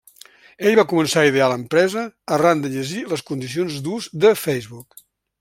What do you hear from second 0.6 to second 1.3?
Ella va començar a